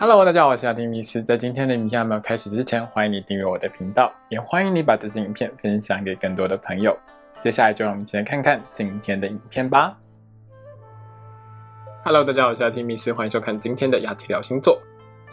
[0.00, 1.20] Hello，大家好，我是阿丁米斯。
[1.20, 6.96] 在今天的影片还没有开始之前，欢迎你订阅我的频道，也欢迎你把这支影片分享给更多的朋友。
[7.42, 9.98] 接下来就让我们一起来看看今天的影片吧。
[12.04, 14.80] Hello，大家好，我是阿丁米斯，欢迎收看今天的亚提聊星座。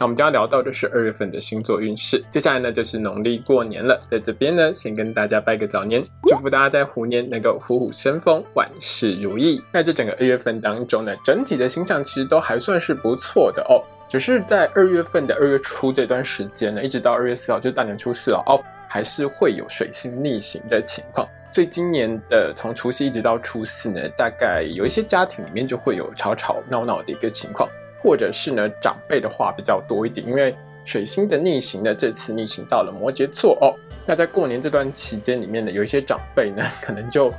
[0.00, 2.20] 那我们将要聊到的是二月份的星座运势。
[2.32, 9.62] 接下来呢，就是农历过年了，在这边呢，先跟大家拜个早年，祝福大家在虎年能够虎虎生风，万事如意。
[9.72, 13.80] 在这整个二月份当中呢，整体的形象其实都还算是不错的哦。
[14.08, 21.28] 只是在二月份的二月初这段时间呢，一直到二月四号，就大年初四哦，哦，还是会有水星逆行的情况。
[21.50, 27.68] 所以今年的从除夕一直到初四呢，大概有一些家庭里面就会有吵吵闹闹的一个情况。
[27.98, 30.54] 或者是呢，长辈的话比较多一点，因为
[30.84, 33.74] 水星的逆行呢，这次逆行到了摩羯座哦。
[34.06, 37.32] 那在过年这段期间里面呢，有一些长辈呢，可能就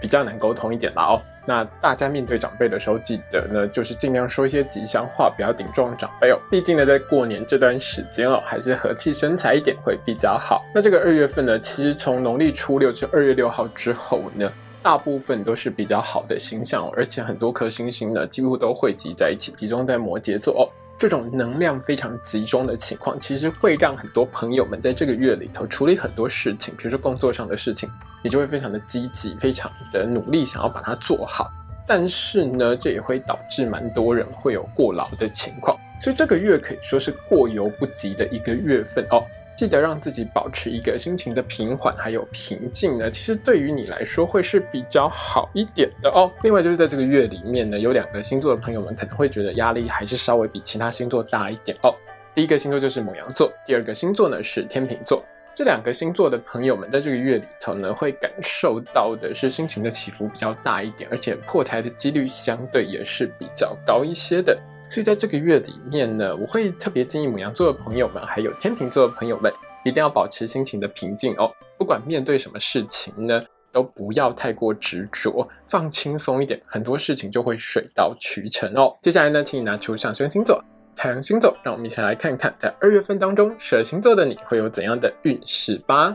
[0.00, 1.22] 比较难沟通一点了哦。
[1.44, 6.38] 那大家面对长辈的时候，记得呢，就是尽量说一些吉祥话，不要顶撞长辈哦。
[6.50, 10.62] 毕竟呢，在过年这段时间哦，还是和气生财一点会比较好。
[10.74, 14.50] 那这个二月份呢，其实从农历初六至二月六号之后呢。
[14.84, 20.66] 大部分都是比较好的星象，而且很多颗星星呢，几乎都汇集在一起，集中在摩羯座哦。
[21.02, 27.90] 这种能量非常集中的情况，其实会让很多朋友们在这个月里头处理很多事情，比如说工作上的事情，
[28.22, 31.50] 你就会非常的积极，非常的努力，想要把它做好。
[31.88, 39.24] 但是呢，这也会导致蛮多人会有过劳的情况，所以这个月可以说是过犹不及的一个月份哦。
[39.62, 46.28] 记得让自己保持一个心情的平缓还有平静呢，其实对于你来说会是比较好一点的哦。
[46.42, 51.94] 另外就是在这个月里面呢，有两个星座的朋友们可能会觉得压力还是稍微比其他星座大一点哦。
[52.34, 55.24] 第一个星座就是母羊座，第二个星座呢是天秤座。
[55.54, 64.58] 这两个星座的朋友们在这个月里头呢，会感受到的是心情的起伏比较大一点，而且破台的几率相对也是比较高一些的。
[64.92, 69.50] 所以在这个月里面呢，我会特别建议母羊座的朋友们，还有天秤座的朋友们，
[69.86, 71.50] 一定要保持心情的平静哦。
[71.78, 78.94] 不管面对什么事情呢，都不要太过执着，放轻松一点，很多事情就会水到渠成哦。
[79.00, 80.62] 接下来呢，请你拿出上升星座、
[80.94, 86.14] 太阳星座，让我们一起来看看，在二月份当中，蛇星座的你会有怎样的运势吧。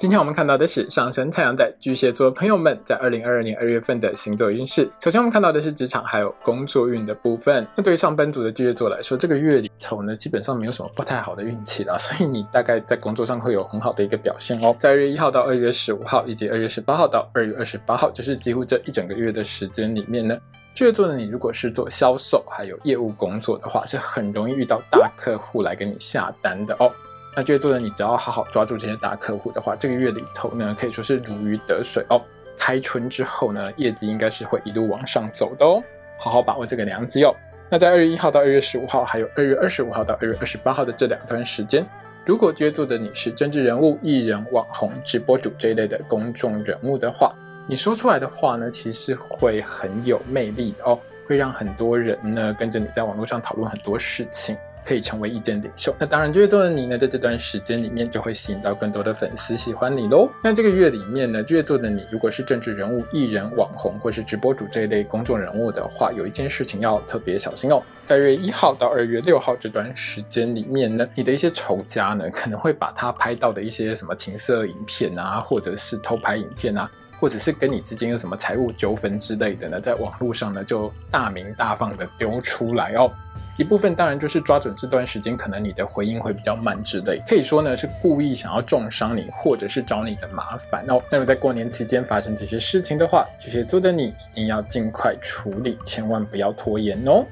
[0.00, 4.90] 今天我们看到的是上升太阳的巨蟹座朋友们在二零二二年二月份的星座运势。
[4.98, 7.66] 首先，我们看到的是职场还有工作运的部分。
[7.76, 14.74] 那对于上班族的巨蟹座来说，这个月里头呢，基本上没有什么不太好的运气了， 所以你大概在工作上会有很好的一个表现哦。
[14.80, 20.34] 在二月一号到二月十五号，以及二月十八号到二月二十八号，就是几乎这一整个月的时间里面呢，
[20.72, 26.90] 巨蟹座的你如果是做销售还有业务工作的话，是很容易遇到大客户来给你下单的哦。
[27.36, 32.20] 那巨蟹座的你，只要好好抓住这些大客户的话，这个月里头呢，可以说是如鱼得水哦。
[32.58, 35.82] 开春之后呢，业绩应该是会一路往上走的哦。
[36.18, 37.34] 好好把握这个良机哦。
[37.70, 41.86] 那在二月一号到二月十五号，还有二月二十五号到二月二十八号的这两段时间，
[42.26, 47.32] 如果巨蟹座的你是政治人物、艺人、网红、直播主这一类的公众人物的话，
[47.68, 50.98] 你说出来的话呢，其实会很有魅力的哦，
[51.28, 54.56] 会让很多人呢跟着你在网络上讨论很多事情。
[54.84, 60.28] 可以成为意见领袖，那当然巨蟹座的你呢，在这段时间里面就会吸引到更多的粉丝喜欢你喽。
[60.42, 67.82] 那这个月里面呢，巨蟹座的你如果是政治人物、艺人、网红或是直播主这一类公众人物的话，有一件事情要特别小心哦。
[68.06, 83.12] 在月一号到二月六号这段时间里面呢，你的一些仇家呢，可能会把他拍到的一些什么情色影片啊，或者是偷拍影片啊，或者是跟你之间有什么财务纠纷之类的呢，在网络上呢就大名大放的丢出来哦。
[83.60, 90.98] 一部分当然就是抓准这段时间，可能你的回应会比较慢之类，可以说呢是故意想要重伤你，或者是找你的麻烦哦。
[91.10, 97.22] 那么在过年期间发生这些事情的话，巨蟹座的你一定要尽快处理，千万不要拖延哦。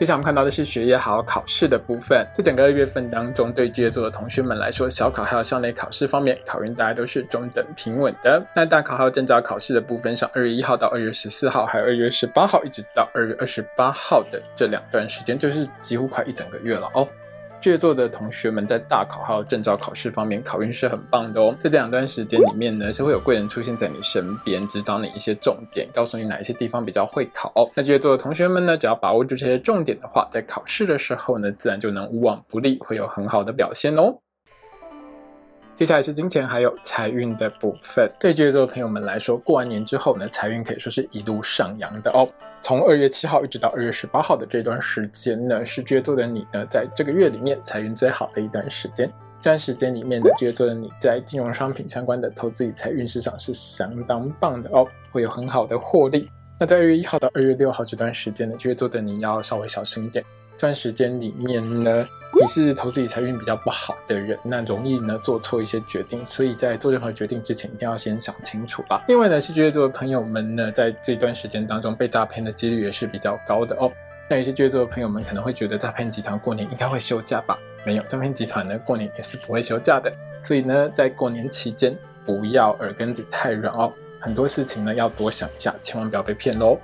[0.00, 2.26] 接下来我们看到的是学业好考试的部分。
[2.32, 8.42] 在整个二月份当中，对巨蟹座的同学们来说，小考还有校内考试方面，考运大家都是中等平稳的。
[8.56, 17.06] 那大考还有证照考试的部分上，二月一号到二月十四号，还有二月十八号，一直到二月二十八号的这两段时间，就是几乎快一整个月了哦。
[17.60, 21.54] 巨蟹座的同学们在大考还有证照考试方面考运是很棒的哦。
[21.60, 27.52] 在这两段时间里面呢，是会有贵人出现在你身边，指导你一些重点，告诉你哪一些地方比较会考。
[27.74, 34.16] 那巨蟹座的同学们呢，只要把握住这些重点的话，在考试的时候呢，自然就能无往不利，会有很好的表现哦。
[35.80, 38.06] 接下来是金钱还有财运的部分。
[38.20, 42.28] 对巨蟹座的朋友们来说，过完年之后呢，财运可以说是一路上扬的哦。
[42.60, 49.10] 从二月七号一直到二月十八号的这段时间呢，是巨蟹座的你呢，在这个月里面财运最好的一段时间。
[49.40, 56.28] 这段时间里面的巨蟹座的你在金融商品相关的投资理财运势上是相当棒的哦，会有很好的获利。
[56.58, 60.22] 那在二月一号到二月六号这段时间呢，巨蟹座的你要稍微小心一点。
[60.60, 62.06] 这段时间里面呢，
[62.38, 69.02] 你是投资理财运比较不好的人，那容易呢做错一些决定，所以在做任何决定之前，一定要先想清楚吧。
[69.08, 73.90] 另外呢，是巨蟹座的朋友们呢，在这段时间当中被诈骗的几率也是比较高的哦。
[74.28, 77.58] 那有些巨蟹座的朋友们可能会觉得诈骗集团过年应该会休假吧？
[77.86, 80.12] 没有，诈骗集团呢过年也是不会休假的。
[80.42, 81.96] 所以呢，在过年期间
[82.26, 83.90] 不要耳根子太软哦，
[84.20, 86.78] 很多事情呢要多想一下，千万不要被骗喽。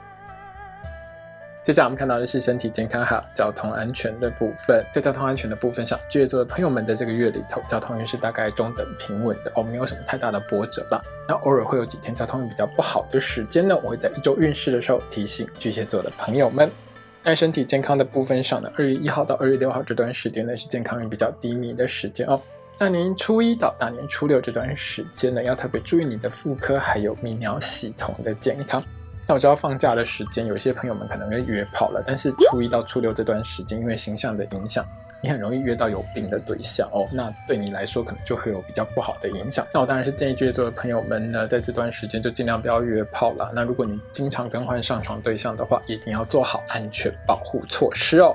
[1.66, 4.86] 接下来我们看到的是身体健康还有交通安全的部分。
[4.92, 11.02] 在交通安全的部分上，巨蟹座的朋友们在这个月里头，交通运是大概中等平稳的哦，没有什么太大的波折啦。
[11.28, 16.70] 那偶尔会有几天交通运比较不好的时间呢，我会在一周运势的时候提醒巨蟹座的朋友们。
[17.24, 22.40] 在身体健康的部分上呢，二月一号到二月六号这段时间呢是健康运比较低迷的时间哦。
[22.78, 28.80] 大年初一到大年初六这段时间呢，要特别注意你的妇科还有泌尿系统的健康。
[29.28, 34.86] 那我知道放假的时间，有些朋友们可能会约炮了，但是初一到初六这段时间，因为形象的影响，
[35.20, 37.04] 你很容易约到有病的对象哦。
[37.12, 39.66] 那对你来说，可能就会有比较不好的影响。
[39.74, 43.50] 那我当然是建议巨蟹座的朋友们呢，在这段时间就尽量不要约炮了。
[43.52, 48.32] 那如果你经常更换上床对象的话，一定要做好安全保护措施哦。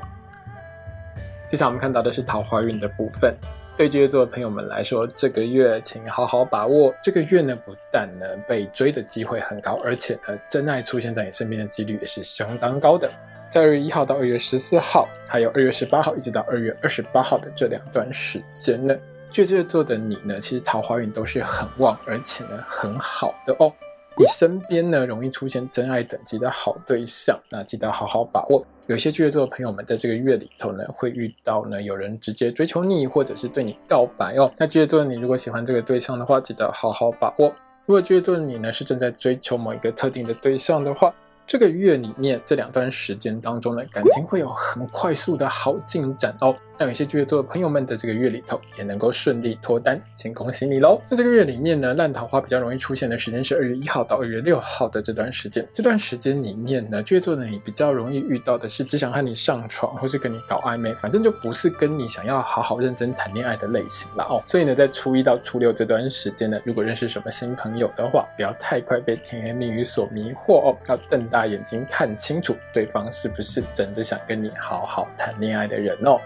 [1.47, 3.33] 接下来我们看到的是桃花运的部分。
[3.81, 6.93] 对巨蟹座的朋友们来说，这个月请好好把握。
[7.01, 13.09] 这个月呢，不但呢被追的机会很高，而且呢真爱出现在你身边的几率也是相当高的。
[13.49, 18.95] 在二月一号到二月十四号，还有二月十八号一直到二月二十八号的这两段时间呢，
[19.31, 23.73] 巨蟹座的你呢，其实桃花运都是很旺，而且呢很好的哦。
[24.15, 28.63] 你身边呢容易出现真爱等级的好对象，那记得好好把握。
[28.91, 34.51] 有些巨蟹座的朋友们在这个月里头呢，会遇到呢有人直接追求你，或者是对你告白哦。
[34.57, 37.47] 那巨蟹座你如果喜欢这个对象的话，记得好好把握。
[37.85, 41.13] 如果巨蟹座你呢是正在追求某一个特定的对象的话，
[41.51, 46.55] 这个月里面这两段时间当中呢，感情会有很快速的好进展哦。
[46.77, 50.99] 那有些巨蟹座的朋友们在这个月里头也能够顺利脱单，先恭喜你喽。
[51.09, 55.67] 那这个月里面呢，烂桃花比较容易出现的时间是二月一号到二月六号的这段时间。
[55.73, 64.41] 这段时间里面呢，巨蟹座的你比较容易遇到的是只想和你上床，或是跟你搞暧昧，反正就不是跟你想要好好认真谈恋爱的类型了哦。
[64.47, 76.19] 所以呢，在初一到初六这段时间呢，如果认识什么新朋友的话，不要太快被甜言蜜语所迷惑哦，要瞪大把眼睛看清楚对方是不是真的想跟你好好谈恋爱的人哦。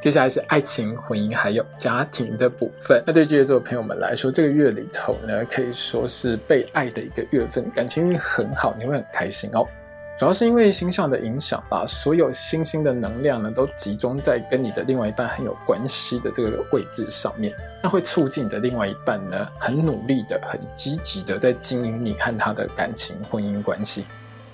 [0.00, 3.00] 接下来是爱情、婚姻还有家庭的部分。
[3.06, 9.64] 那对巨蟹座朋友们来说，这个月里头呢，可以说是被爱的一个月份，感情运很好，你会很开心哦。
[10.18, 17.52] 主要是因为星象的影响把，所有星星的能量呢，都集中在跟你的另外一半很有关系的这个位置上面，
[17.82, 24.06] 那会促进你的另外一半呢，很努力的、很积极的在经营你和他的感情、婚姻关系。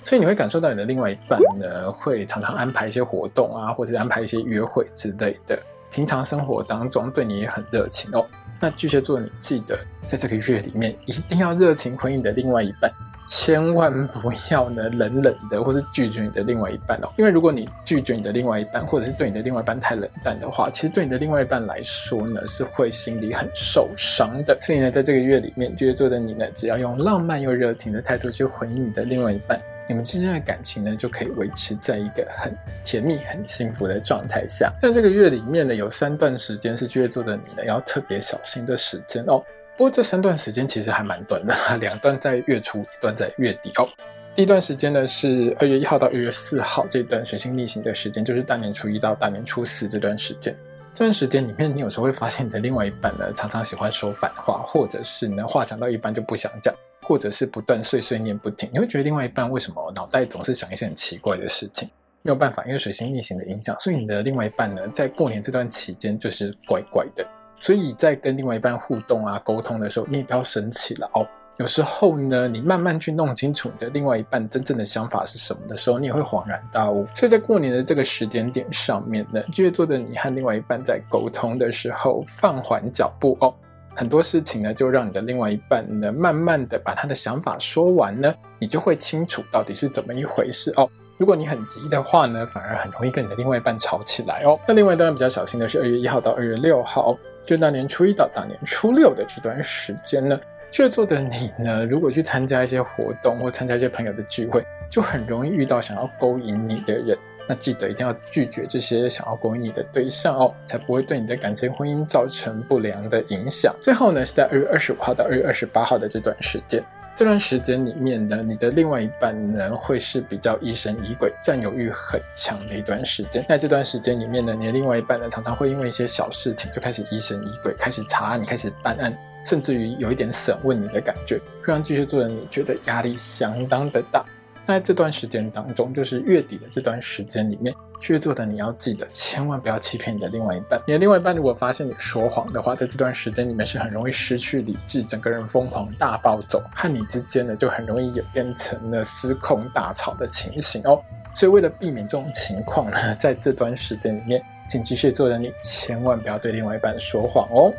[0.03, 5.57] 所以你会感受到你的另外一半呢，会常常安排一些活动啊，或者安排一些约会之类的。
[5.89, 8.25] 平常生活当中对你也很热情哦。
[8.59, 9.79] 那巨蟹座，你记得
[10.09, 12.91] 在这个月里面一定要热情回应你的另外一半，
[13.25, 17.11] 千万不要呢冷冷的，或是拒绝你的另外一半哦。
[17.17, 24.57] 因为如果你拒绝你的另外一半，或者是对你的另外一半太冷淡的话，其实对你的另外一半来说呢，是会心里很受伤的。
[24.61, 29.59] 所以呢，在这个月里面，巨蟹座的你呢，只要用浪漫又热情的态度去回应你的另外一半。
[29.85, 34.71] 你们之间的感情呢，就可以维持在一个很甜蜜、很幸福的状态下。
[34.81, 39.43] 那这个月里面呢，有三段时间是巨蟹座的你呢，要特别小心的时间哦。
[39.77, 43.89] 不过这三段时间其实还蛮短的， 两段在月初，一段在月底哦。
[44.35, 50.55] 第一段时间呢是二月一号到二月四号这段水星逆行的时间，就是大年初一到大年初四这段时间。
[50.93, 56.73] 这段时间里面，你有时候会发现你的另外一半呢，常常喜欢说反话，或者是呢话讲到一半就不想讲。
[57.05, 61.89] 或者是不断碎碎念不停，你会觉得另外一半为什么脑袋总是想一些很奇怪的事情？
[62.21, 67.27] 没有办法，因为水星逆行的影响，所以你的另外一半呢，在过年这段期间就是怪怪的。
[67.63, 71.25] 所以在跟另外一半互动啊、沟通的时候，你也不要生气了哦。
[71.55, 77.07] 有时候呢，你慢慢去弄清楚你的另外一半真正的想法是什么的时候，你也会恍然大悟。
[77.13, 83.55] 所以在过年的这个时间点上面呢，巨蟹座的你和另外一半在沟通的时候，放缓脚步哦。
[83.95, 90.89] 很多事情呢，就让你的另外一半呢，慢慢的把他的想法说完呢，你就会清楚到底是怎么一回事哦。
[91.17, 94.59] 如果你很急的话呢，反而很容易跟你的另外一半吵起来哦。
[94.67, 100.39] 那另外当然比较小心的是二月一号到二月六号，就大年初一到大年初六的这段时间呢，
[100.71, 107.17] 巨蟹座的你呢， 如果去参加一些活动或参加一些朋友的聚会，就很容易遇到想要勾引你的人。
[107.45, 113.75] 那记得一定要拒绝这些想要勾引你的对象哦，才不会对你的感情婚姻造成不良的影响。
[113.81, 116.81] 最后呢，是在二月二十五号到二月二十八号的这段时间。
[117.15, 123.45] 这段时间里面呢，你的另外一半呢会是比较疑神疑鬼、占有欲很强的一段时间。
[123.47, 129.15] 在这段时间里面呢，你的另外一半呢常常会因为一些小事情就开始疑神疑鬼，开始查案、开始办案，
[129.45, 134.25] 甚至于有一点审问你的感觉，会让巨蟹座的你觉得压力相当的大。
[134.63, 140.81] 在这段时间当中，就是月底的这段时间里面，巨蟹座的你要记得，千万不要欺骗你的另外一半。
[140.87, 151.01] 你的另外一半如果发现你说谎的话，在这段时间里面是很容易失去理智，整个人疯狂大暴走，和你之间呢就很容易演变成了失控大吵的情形哦。
[151.33, 157.73] 所以为了避免这种情况呢，在这段时间里面，请巨蟹座的你千万不要对另外一半说谎哦。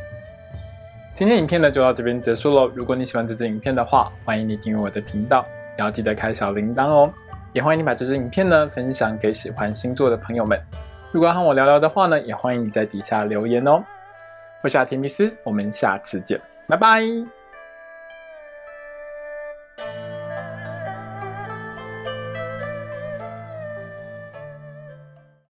[1.14, 2.68] 今天影片呢就到这边结束喽。
[2.74, 5.46] 如果你喜欢这支影片的话，欢迎你订阅我的频道。
[5.76, 7.12] 要记得开小铃铛哦，
[7.52, 10.60] 也欢迎你把这支影片呢分享给喜欢星座的朋友们。
[11.12, 13.82] 如果要和我聊聊的话呢，也欢迎你在底下留言哦。
[14.62, 17.43] 我是阿提密斯，我们下次见，拜拜。